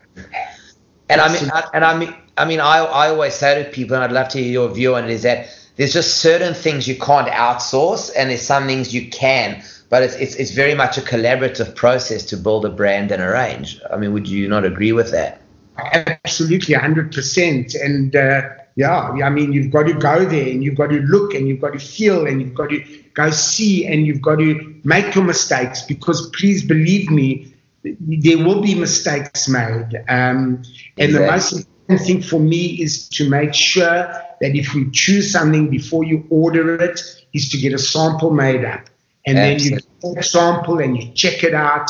And 1.15 1.21
I 1.21 1.33
mean, 1.33 1.51
I, 1.51 1.69
and 1.75 1.85
I 1.85 1.99
mean, 1.99 2.15
I 2.37 2.45
mean, 2.45 2.61
I, 2.61 2.79
I 2.79 3.09
always 3.09 3.35
say 3.35 3.63
to 3.63 3.71
people, 3.71 3.95
and 3.97 4.05
I'd 4.05 4.13
love 4.13 4.29
to 4.31 4.39
hear 4.43 4.53
your 4.53 4.69
view 4.69 4.95
on 4.95 5.05
it, 5.05 5.11
is 5.11 5.23
that 5.23 5.49
there's 5.77 5.93
just 5.93 6.19
certain 6.19 6.55
things 6.55 6.87
you 6.87 6.97
can't 6.97 7.29
outsource, 7.29 8.11
and 8.17 8.31
there's 8.31 8.43
some 8.43 8.67
things 8.67 8.95
you 8.95 9.09
can 9.11 9.63
but 9.95 10.03
it's, 10.03 10.17
it's, 10.17 10.35
it's 10.35 10.51
very 10.51 10.75
much 10.75 10.99
a 10.99 11.01
collaborative 11.01 11.75
process 11.77 12.25
to 12.25 12.37
build 12.37 12.65
a 12.65 12.69
brand 12.69 13.13
and 13.13 13.23
a 13.23 13.29
range. 13.29 13.81
I 13.93 13.97
mean, 13.97 14.13
would 14.13 14.27
you 14.27 14.49
not 14.49 14.65
agree 14.65 14.91
with 14.91 15.13
that? 15.13 15.41
Absolutely, 15.77 16.75
100%. 16.75 17.81
And 17.81 18.17
uh, 18.17 18.43
yeah, 18.75 19.11
I 19.11 19.31
mean, 19.31 19.53
you've 19.53 19.71
got 19.71 19.85
to 19.85 19.95
go 19.95 20.25
there 20.25 20.49
and 20.49 20.65
you've 20.65 20.75
got 20.75 20.91
to 20.91 21.01
look 21.03 21.35
and 21.35 21.47
you've 21.47 21.61
got 21.61 21.75
to 21.75 21.79
feel 21.79 22.27
and 22.27 22.41
you've 22.41 22.55
got 22.55 22.71
to 22.71 22.83
go 23.15 23.31
see 23.31 23.87
and 23.87 24.05
you've 24.05 24.21
got 24.21 24.41
to 24.41 24.81
make 24.83 25.15
your 25.15 25.23
mistakes 25.23 25.83
because 25.83 26.29
please 26.31 26.65
believe 26.65 27.09
me, 27.11 27.54
there 27.85 28.39
will 28.39 28.63
be 28.63 28.75
mistakes 28.75 29.49
made. 29.49 30.03
Um, 30.09 30.63
and 30.99 31.11
exactly. 31.11 31.13
the 31.13 31.27
most 31.27 31.53
important 31.53 32.07
thing 32.07 32.23
for 32.23 32.41
me 32.41 32.83
is 32.83 33.09
to 33.11 33.29
make 33.29 33.55
sure 33.55 34.13
that 34.41 34.57
if 34.57 34.75
we 34.75 34.91
choose 34.91 35.31
something 35.31 35.69
before 35.69 36.05
you 36.05 36.27
order 36.31 36.77
it, 36.77 37.01
is 37.33 37.51
to 37.51 37.59
get 37.59 37.73
a 37.73 37.79
sample 37.79 38.31
made 38.31 38.65
up 38.65 38.89
and 39.27 39.39
Absolutely. 39.39 39.87
then 40.03 40.15
you 40.15 40.23
sample 40.23 40.79
and 40.79 40.97
you 40.97 41.13
check 41.15 41.43
it 41.43 41.55
out, 41.55 41.89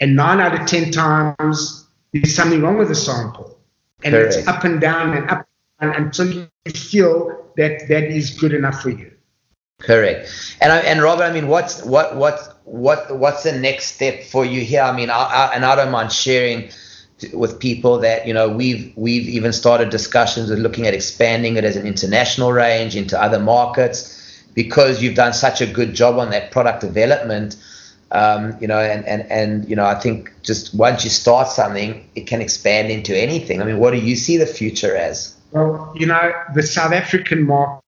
and 0.00 0.16
nine 0.16 0.40
out 0.40 0.58
of 0.58 0.66
ten 0.66 0.90
times 0.90 1.86
there's 2.12 2.34
something 2.34 2.62
wrong 2.62 2.78
with 2.78 2.88
the 2.88 2.94
sample, 2.94 3.58
and 4.02 4.14
Correct. 4.14 4.34
it's 4.36 4.48
up 4.48 4.64
and 4.64 4.80
down 4.80 5.16
and 5.16 5.30
up 5.30 5.46
and 5.80 5.94
until 5.94 6.30
you 6.32 6.48
feel 6.72 7.52
that 7.56 7.88
that 7.88 8.04
is 8.04 8.30
good 8.38 8.52
enough 8.52 8.82
for 8.82 8.90
you. 8.90 9.10
Correct. 9.86 10.28
And 10.60 10.72
I, 10.72 10.78
and 10.78 11.02
Robert, 11.02 11.24
I 11.24 11.32
mean, 11.32 11.48
what's 11.48 11.82
what 11.82 12.16
what 12.16 12.58
what 12.64 13.18
what's 13.18 13.42
the 13.42 13.52
next 13.52 13.94
step 13.94 14.24
for 14.24 14.44
you 14.44 14.62
here? 14.62 14.82
I 14.82 14.96
mean, 14.96 15.10
I, 15.10 15.16
I, 15.16 15.54
and 15.54 15.64
I 15.64 15.76
don't 15.76 15.90
mind 15.90 16.12
sharing 16.12 16.70
with 17.32 17.58
people 17.60 17.98
that 17.98 18.26
you 18.26 18.34
know 18.34 18.48
we've 18.48 18.92
we've 18.96 19.28
even 19.28 19.52
started 19.52 19.90
discussions 19.90 20.50
with 20.50 20.58
looking 20.58 20.86
at 20.86 20.94
expanding 20.94 21.56
it 21.56 21.64
as 21.64 21.76
an 21.76 21.86
international 21.86 22.52
range 22.52 22.96
into 22.96 23.20
other 23.20 23.38
markets 23.38 24.20
because 24.54 25.02
you've 25.02 25.14
done 25.14 25.32
such 25.32 25.60
a 25.60 25.66
good 25.66 25.94
job 25.94 26.18
on 26.18 26.30
that 26.30 26.50
product 26.50 26.80
development. 26.80 27.56
Um, 28.10 28.56
you 28.60 28.68
know, 28.68 28.78
and, 28.78 29.04
and, 29.06 29.22
and, 29.28 29.68
you 29.68 29.74
know, 29.74 29.84
I 29.84 29.96
think 29.96 30.32
just 30.42 30.72
once 30.72 31.02
you 31.02 31.10
start 31.10 31.48
something, 31.48 32.08
it 32.14 32.28
can 32.28 32.40
expand 32.40 32.92
into 32.92 33.16
anything. 33.16 33.60
I 33.60 33.64
mean, 33.64 33.78
what 33.78 33.90
do 33.90 33.98
you 33.98 34.14
see 34.14 34.36
the 34.36 34.46
future 34.46 34.94
as? 34.94 35.34
Well, 35.50 35.92
you 35.96 36.06
know, 36.06 36.32
the 36.54 36.62
South 36.62 36.92
African 36.92 37.42
market, 37.44 37.83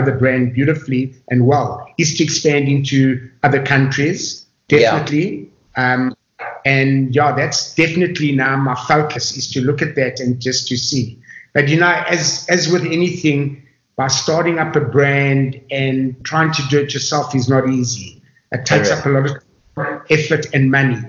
the 0.00 0.12
brand 0.12 0.54
beautifully 0.54 1.14
and 1.28 1.46
well, 1.46 1.86
is 1.98 2.16
to 2.18 2.24
expand 2.24 2.68
into 2.68 3.30
other 3.42 3.62
countries, 3.62 4.46
definitely. 4.68 5.50
Yeah. 5.76 5.94
Um, 5.94 6.16
and 6.64 7.14
yeah, 7.14 7.32
that's 7.32 7.74
definitely 7.74 8.32
now 8.32 8.56
my 8.56 8.74
focus 8.86 9.36
is 9.36 9.50
to 9.52 9.60
look 9.60 9.82
at 9.82 9.94
that 9.96 10.20
and 10.20 10.40
just 10.40 10.68
to 10.68 10.76
see. 10.76 11.18
But 11.52 11.68
you 11.68 11.78
know, 11.78 12.04
as 12.08 12.46
as 12.48 12.68
with 12.68 12.84
anything, 12.84 13.62
by 13.96 14.08
starting 14.08 14.58
up 14.58 14.74
a 14.76 14.80
brand 14.80 15.60
and 15.70 16.16
trying 16.24 16.52
to 16.52 16.62
do 16.68 16.80
it 16.80 16.94
yourself 16.94 17.34
is 17.34 17.48
not 17.48 17.68
easy. 17.68 18.22
It 18.52 18.64
takes 18.66 18.90
up 18.90 19.04
a 19.06 19.08
lot 19.08 19.26
of 19.26 20.02
effort 20.10 20.46
and 20.54 20.70
money. 20.70 21.02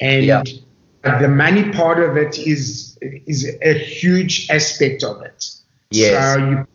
And 0.00 0.24
yeah. 0.24 0.42
the 1.02 1.28
money 1.28 1.70
part 1.72 1.98
of 1.98 2.16
it 2.16 2.38
is 2.38 2.98
is 3.00 3.48
a 3.62 3.74
huge 3.74 4.50
aspect 4.50 5.02
of 5.02 5.22
it. 5.22 5.50
Yes. 5.90 6.34
So 6.34 6.44
you 6.44 6.66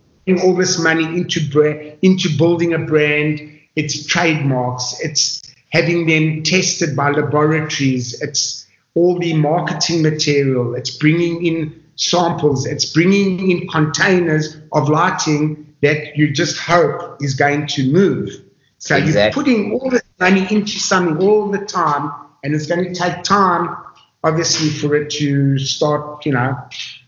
all 0.41 0.55
this 0.55 0.79
money 0.79 1.05
into 1.05 1.47
brand, 1.49 1.97
into 2.01 2.29
building 2.37 2.73
a 2.73 2.79
brand. 2.79 3.41
It's 3.75 4.05
trademarks. 4.05 4.95
It's 5.01 5.41
having 5.69 6.05
them 6.05 6.43
tested 6.43 6.95
by 6.95 7.11
laboratories. 7.11 8.21
It's 8.21 8.65
all 8.95 9.17
the 9.17 9.33
marketing 9.33 10.03
material. 10.03 10.75
It's 10.75 10.95
bringing 10.95 11.45
in 11.45 11.83
samples. 11.95 12.65
It's 12.65 12.85
bringing 12.85 13.49
in 13.49 13.67
containers 13.67 14.57
of 14.71 14.89
lighting 14.89 15.75
that 15.81 16.15
you 16.15 16.31
just 16.31 16.57
hope 16.57 17.21
is 17.21 17.33
going 17.35 17.67
to 17.67 17.91
move. 17.91 18.29
So 18.77 18.95
exactly. 18.95 19.21
you're 19.21 19.31
putting 19.31 19.73
all 19.73 19.89
this 19.89 20.03
money 20.19 20.47
into 20.49 20.79
something 20.79 21.17
all 21.25 21.49
the 21.49 21.65
time, 21.65 22.11
and 22.43 22.53
it's 22.53 22.67
going 22.67 22.93
to 22.93 22.93
take 22.93 23.23
time, 23.23 23.75
obviously, 24.23 24.69
for 24.69 24.95
it 24.95 25.09
to 25.11 25.57
start, 25.59 26.25
you 26.25 26.33
know. 26.33 26.57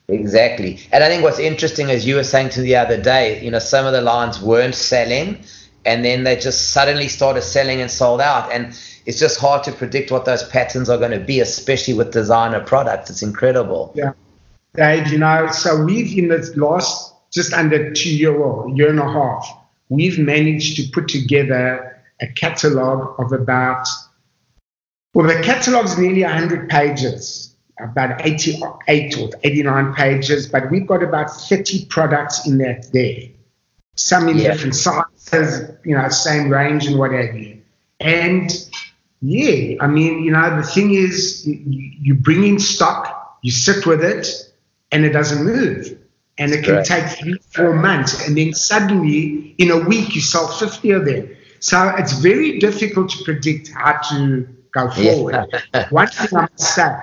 Exactly. 0.08 0.80
And 0.92 1.04
I 1.04 1.08
think 1.08 1.24
what's 1.24 1.40
interesting, 1.40 1.90
as 1.90 2.06
you 2.06 2.16
were 2.16 2.24
saying 2.24 2.50
to 2.50 2.62
the 2.62 2.76
other 2.76 3.02
day, 3.02 3.44
you 3.44 3.50
know, 3.50 3.60
some 3.60 3.86
of 3.86 3.94
the 3.94 4.02
lines 4.02 4.40
weren't 4.40 4.76
selling, 4.76 5.40
and 5.86 6.06
then 6.06 6.24
they 6.24 6.36
just 6.36 6.74
suddenly 6.74 7.08
started 7.08 7.42
selling 7.42 7.82
and 7.82 7.90
sold 7.90 8.22
out. 8.22 8.52
And 8.52 8.78
it's 9.06 9.20
just 9.20 9.40
hard 9.40 9.64
to 9.64 9.72
predict 9.72 10.12
what 10.12 10.26
those 10.26 10.48
patterns 10.50 10.90
are 10.90 10.98
going 10.98 11.12
to 11.12 11.20
be, 11.20 11.40
especially 11.40 11.94
with 11.94 12.12
designer 12.12 12.60
products. 12.60 13.10
It's 13.10 13.24
incredible. 13.24 13.92
Yeah. 13.96 14.14
Dave, 14.76 15.08
you 15.08 15.18
know, 15.18 15.48
so 15.52 15.84
we've 15.84 16.18
in 16.18 16.28
the 16.28 16.54
last 16.58 17.14
just 17.32 17.54
under 17.54 17.92
two 17.92 18.14
year 18.14 18.36
or 18.36 18.70
year 18.70 18.90
and 18.90 19.00
a 19.00 19.12
half, 19.12 19.48
we've 19.90 20.20
managed 20.20 20.78
to 20.78 20.84
put 20.92 21.08
together 21.08 22.02
a 22.22 22.28
catalog 22.28 23.20
of 23.20 23.32
about, 23.32 23.88
well, 25.14 25.28
the 25.28 25.42
catalog 25.44 25.86
is 25.86 25.98
nearly 25.98 26.24
100 26.24 26.70
pages, 26.70 27.55
about 27.80 28.26
88 28.26 29.18
or 29.18 29.30
89 29.44 29.94
pages, 29.94 30.48
but 30.48 30.70
we've 30.72 30.88
got 30.88 31.04
about 31.04 31.30
30 31.30 31.86
products 31.86 32.48
in 32.48 32.58
that 32.60 32.92
there. 32.94 33.30
Some 33.96 34.28
in 34.30 34.38
yeah. 34.38 34.52
different 34.52 34.76
sizes, 34.76 35.72
you 35.84 35.96
know, 35.96 36.10
same 36.10 36.50
range 36.50 36.86
and 36.86 36.98
what 36.98 37.12
have 37.12 37.36
you. 37.36 37.62
And 38.00 38.52
yeah, 39.22 39.78
I 39.80 39.88
mean, 39.88 40.24
you 40.24 40.32
know, 40.32 40.56
the 40.56 40.68
thing 40.68 40.94
is, 40.94 41.46
you, 41.48 41.58
you 41.68 42.16
bring 42.16 42.44
in 42.44 42.60
stock, 42.60 43.40
you 43.42 43.52
sit 43.52 43.86
with 43.86 44.04
it, 44.04 44.28
and 44.92 45.06
it 45.06 45.12
doesn't 45.12 45.44
move. 45.44 45.98
And 46.38 46.52
it 46.52 46.66
can 46.66 46.76
right. 46.76 46.86
take 46.86 47.06
three, 47.18 47.40
four 47.54 47.74
months. 47.74 48.28
And 48.28 48.38
then 48.38 48.54
suddenly, 48.54 49.56
in 49.58 49.72
a 49.72 49.80
week, 49.80 50.16
you 50.16 50.22
sell 50.22 50.48
50 50.48 50.92
of 50.92 51.06
them. 51.06 51.36
So 51.60 51.94
it's 51.98 52.14
very 52.20 52.60
difficult 52.60 53.10
to 53.12 53.24
predict 53.24 53.70
how 53.70 54.00
to 54.10 54.48
go 54.74 54.92
forward. 54.92 55.48
Yeah. 55.74 55.88
One 55.90 56.08
thing 56.08 56.38
I 56.38 56.42
must 56.42 56.60
say, 56.60 56.96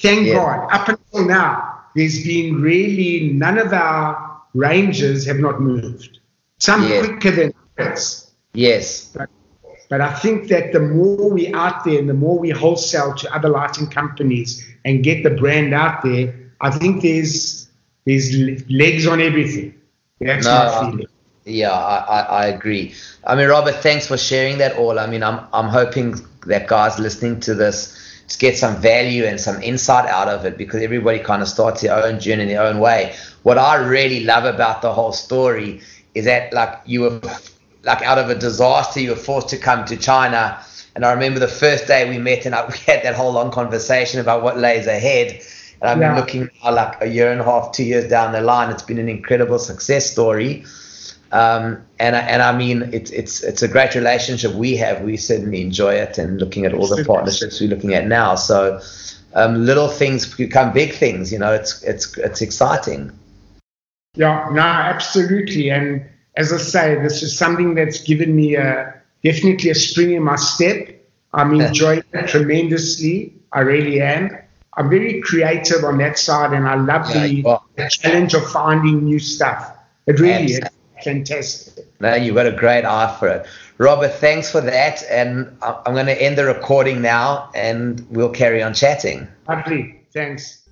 thank 0.00 0.26
yeah. 0.26 0.34
God, 0.34 0.68
up 0.72 0.88
until 0.88 1.26
now, 1.26 1.84
there's 1.94 2.24
been 2.24 2.60
really 2.60 3.32
none 3.32 3.58
of 3.58 3.72
our 3.72 4.42
ranges 4.54 5.26
have 5.26 5.38
not 5.38 5.60
moved. 5.60 6.18
Some 6.58 6.86
yeah. 6.88 7.06
quicker 7.06 7.30
than 7.30 7.54
others. 7.78 8.30
Yes. 8.52 9.12
But, 9.14 9.30
but 9.88 10.00
I 10.00 10.12
think 10.14 10.48
that 10.48 10.72
the 10.72 10.80
more 10.80 11.30
we 11.30 11.52
out 11.54 11.84
there 11.84 11.98
and 11.98 12.08
the 12.08 12.14
more 12.14 12.38
we 12.38 12.50
wholesale 12.50 13.14
to 13.14 13.34
other 13.34 13.48
lighting 13.48 13.88
companies 13.88 14.66
and 14.84 15.02
get 15.02 15.22
the 15.22 15.30
brand 15.30 15.74
out 15.74 16.02
there, 16.02 16.34
I 16.60 16.70
think 16.70 17.02
there's 17.02 17.68
there's 18.04 18.34
legs 18.70 19.06
on 19.06 19.20
everything. 19.20 19.74
That's 20.20 20.46
no, 20.46 20.52
my 20.52 20.90
feeling. 20.90 21.06
Yeah, 21.44 21.72
I, 21.72 22.20
I, 22.20 22.46
agree. 22.46 22.94
I 23.26 23.34
mean, 23.34 23.48
Robert, 23.48 23.76
thanks 23.76 24.06
for 24.06 24.18
sharing 24.18 24.58
that 24.58 24.76
all. 24.76 24.98
I 24.98 25.06
mean, 25.06 25.22
I'm 25.22 25.46
I'm 25.52 25.68
hoping 25.68 26.14
that 26.46 26.68
guys 26.68 26.98
listening 26.98 27.40
to 27.40 27.54
this 27.54 27.96
get 28.36 28.56
some 28.56 28.76
value 28.80 29.24
and 29.24 29.40
some 29.40 29.60
insight 29.62 30.06
out 30.06 30.28
of 30.28 30.44
it 30.44 30.56
because 30.56 30.82
everybody 30.82 31.18
kind 31.18 31.42
of 31.42 31.48
starts 31.48 31.80
their 31.82 31.94
own 31.94 32.20
journey 32.20 32.42
in 32.42 32.48
their 32.48 32.62
own 32.62 32.78
way. 32.78 33.14
What 33.42 33.58
I 33.58 33.76
really 33.76 34.24
love 34.24 34.44
about 34.44 34.82
the 34.82 34.92
whole 34.92 35.12
story 35.12 35.80
is 36.14 36.24
that 36.24 36.52
like 36.52 36.80
you 36.84 37.02
were 37.02 37.20
like 37.82 38.02
out 38.02 38.18
of 38.18 38.30
a 38.30 38.34
disaster, 38.34 39.00
you 39.00 39.10
were 39.10 39.16
forced 39.16 39.48
to 39.50 39.56
come 39.56 39.84
to 39.86 39.96
China. 39.96 40.62
And 40.94 41.04
I 41.04 41.12
remember 41.12 41.38
the 41.38 41.48
first 41.48 41.86
day 41.86 42.08
we 42.08 42.18
met, 42.18 42.46
and 42.46 42.54
I, 42.54 42.66
we 42.70 42.76
had 42.78 43.02
that 43.02 43.14
whole 43.14 43.32
long 43.32 43.50
conversation 43.50 44.20
about 44.20 44.42
what 44.42 44.58
lays 44.58 44.86
ahead. 44.86 45.42
And 45.80 45.90
I've 45.90 45.98
yeah. 45.98 46.08
been 46.08 46.20
looking 46.20 46.50
now, 46.62 46.74
like 46.74 47.00
a 47.00 47.06
year 47.06 47.32
and 47.32 47.40
a 47.40 47.44
half, 47.44 47.72
two 47.72 47.84
years 47.84 48.08
down 48.08 48.32
the 48.32 48.40
line. 48.40 48.70
It's 48.70 48.82
been 48.82 48.98
an 48.98 49.08
incredible 49.08 49.58
success 49.58 50.10
story. 50.10 50.64
Um, 51.32 51.84
and 51.98 52.16
and 52.16 52.42
I 52.42 52.56
mean, 52.56 52.90
it's 52.92 53.10
it's 53.10 53.42
it's 53.42 53.62
a 53.62 53.68
great 53.68 53.94
relationship 53.94 54.52
we 54.52 54.76
have. 54.76 55.02
We 55.02 55.16
certainly 55.16 55.62
enjoy 55.62 55.94
it, 55.94 56.18
and 56.18 56.40
looking 56.40 56.64
at 56.64 56.74
all 56.74 56.88
the 56.88 57.04
partnerships 57.04 57.60
we're 57.60 57.70
looking 57.70 57.94
at 57.94 58.06
now. 58.06 58.34
So 58.34 58.80
um, 59.34 59.64
little 59.64 59.88
things 59.88 60.34
become 60.34 60.72
big 60.72 60.92
things. 60.92 61.32
You 61.32 61.38
know, 61.38 61.52
it's 61.52 61.82
it's 61.82 62.16
it's 62.18 62.40
exciting. 62.40 63.12
Yeah, 64.16 64.48
no, 64.52 64.60
absolutely. 64.60 65.70
And 65.70 66.04
as 66.36 66.52
I 66.52 66.56
say, 66.56 66.94
this 66.96 67.22
is 67.22 67.36
something 67.36 67.74
that's 67.74 68.02
given 68.02 68.34
me 68.34 68.56
a 68.56 68.92
definitely 69.22 69.70
a 69.70 69.74
spring 69.74 70.12
in 70.12 70.24
my 70.24 70.36
step. 70.36 70.88
I'm 71.32 71.60
enjoying 71.60 72.02
it 72.12 72.26
tremendously. 72.26 73.34
I 73.52 73.60
really 73.60 74.00
am. 74.00 74.36
I'm 74.76 74.88
very 74.90 75.20
creative 75.20 75.84
on 75.84 75.98
that 75.98 76.18
side, 76.18 76.52
and 76.52 76.66
I 76.66 76.74
love 76.74 77.08
yeah, 77.14 77.26
the, 77.26 77.60
the, 77.76 77.88
challenge 77.88 78.34
of 78.34 78.48
finding 78.50 79.04
new 79.04 79.18
stuff. 79.18 79.76
It 80.06 80.18
really 80.18 80.54
Absolutely. 80.54 80.68
is 80.68 80.79
fantastic. 81.02 81.86
No, 82.00 82.14
you've 82.14 82.34
got 82.34 82.46
a 82.46 82.52
great 82.52 82.84
eye 82.84 83.16
for 83.18 83.28
it. 83.28 83.46
Robert, 83.78 84.12
thanks 84.14 84.50
for 84.50 84.60
that. 84.60 85.02
And 85.10 85.56
I'm 85.62 85.94
going 85.94 86.06
to 86.06 86.22
end 86.22 86.36
the 86.38 86.44
recording 86.44 87.00
now, 87.00 87.50
and 87.54 88.06
we'll 88.10 88.30
carry 88.30 88.62
on 88.62 88.74
chatting. 88.74 89.26
Lovely. 89.48 90.00
Thanks. 90.12 90.62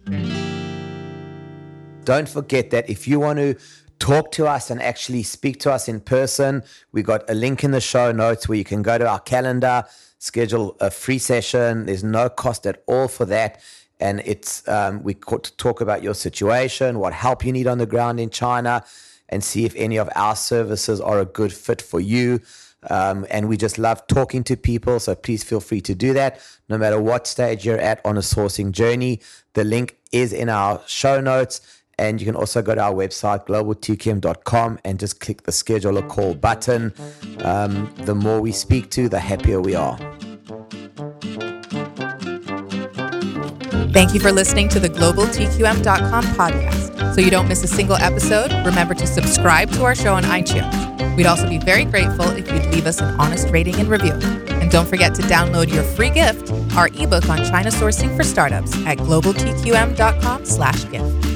Don't 2.04 2.28
forget 2.28 2.70
that 2.70 2.88
if 2.88 3.06
you 3.06 3.20
want 3.20 3.38
to 3.38 3.56
talk 3.98 4.30
to 4.32 4.46
us 4.46 4.70
and 4.70 4.80
actually 4.80 5.22
speak 5.22 5.60
to 5.60 5.72
us 5.72 5.88
in 5.88 6.00
person, 6.00 6.62
we 6.92 7.02
got 7.02 7.28
a 7.28 7.34
link 7.34 7.64
in 7.64 7.72
the 7.72 7.80
show 7.80 8.12
notes 8.12 8.48
where 8.48 8.56
you 8.56 8.64
can 8.64 8.82
go 8.82 8.96
to 8.96 9.06
our 9.08 9.20
calendar, 9.20 9.84
schedule 10.18 10.76
a 10.80 10.90
free 10.90 11.18
session. 11.18 11.86
There's 11.86 12.04
no 12.04 12.28
cost 12.28 12.66
at 12.66 12.82
all 12.86 13.08
for 13.08 13.24
that 13.26 13.60
and 14.00 14.20
it's 14.24 14.66
um, 14.68 15.02
we 15.02 15.14
talk 15.14 15.80
about 15.80 16.02
your 16.02 16.14
situation, 16.14 16.98
what 16.98 17.12
help 17.12 17.44
you 17.44 17.52
need 17.52 17.66
on 17.66 17.78
the 17.78 17.86
ground 17.86 18.20
in 18.20 18.30
China, 18.30 18.84
and 19.28 19.42
see 19.42 19.64
if 19.64 19.74
any 19.76 19.96
of 19.96 20.08
our 20.14 20.36
services 20.36 21.00
are 21.00 21.20
a 21.20 21.24
good 21.24 21.52
fit 21.52 21.82
for 21.82 22.00
you. 22.00 22.40
Um, 22.90 23.26
and 23.30 23.48
we 23.48 23.56
just 23.56 23.78
love 23.78 24.06
talking 24.06 24.44
to 24.44 24.56
people, 24.56 25.00
so 25.00 25.14
please 25.14 25.42
feel 25.42 25.60
free 25.60 25.80
to 25.82 25.94
do 25.94 26.12
that, 26.14 26.40
no 26.68 26.78
matter 26.78 27.00
what 27.00 27.26
stage 27.26 27.66
you're 27.66 27.78
at 27.78 28.00
on 28.04 28.16
a 28.16 28.20
sourcing 28.20 28.70
journey. 28.70 29.20
The 29.54 29.64
link 29.64 29.96
is 30.12 30.32
in 30.32 30.48
our 30.48 30.80
show 30.86 31.20
notes. 31.20 31.60
And 32.00 32.20
you 32.20 32.24
can 32.24 32.36
also 32.36 32.62
go 32.62 32.76
to 32.76 32.80
our 32.80 32.94
website, 32.94 33.44
globaltqm.com, 33.46 34.78
and 34.84 35.00
just 35.00 35.18
click 35.18 35.42
the 35.42 35.50
schedule 35.50 35.98
a 35.98 36.02
call 36.02 36.34
button. 36.34 36.94
Um, 37.40 37.92
the 37.96 38.14
more 38.14 38.40
we 38.40 38.52
speak 38.52 38.90
to, 38.92 39.08
the 39.08 39.18
happier 39.18 39.60
we 39.60 39.74
are. 39.74 39.98
Thank 43.92 44.14
you 44.14 44.20
for 44.20 44.30
listening 44.30 44.68
to 44.68 44.78
the 44.78 44.88
GlobalTQM.com 44.88 46.24
podcast. 46.36 46.87
So 47.18 47.24
you 47.24 47.32
don't 47.32 47.48
miss 47.48 47.64
a 47.64 47.66
single 47.66 47.96
episode, 47.96 48.52
remember 48.64 48.94
to 48.94 49.04
subscribe 49.04 49.72
to 49.72 49.82
our 49.82 49.96
show 49.96 50.14
on 50.14 50.22
iTunes. 50.22 51.16
We'd 51.16 51.26
also 51.26 51.48
be 51.48 51.58
very 51.58 51.84
grateful 51.84 52.30
if 52.30 52.48
you'd 52.48 52.66
leave 52.66 52.86
us 52.86 53.00
an 53.00 53.18
honest 53.18 53.48
rating 53.48 53.74
and 53.74 53.88
review. 53.88 54.12
And 54.12 54.70
don't 54.70 54.86
forget 54.86 55.16
to 55.16 55.22
download 55.22 55.74
your 55.74 55.82
free 55.82 56.10
gift, 56.10 56.52
our 56.76 56.86
ebook 56.94 57.28
on 57.28 57.38
China 57.38 57.70
sourcing 57.70 58.16
for 58.16 58.22
startups 58.22 58.72
at 58.86 58.98
globaltqm.com 58.98 60.44
slash 60.44 60.88
gift. 60.92 61.27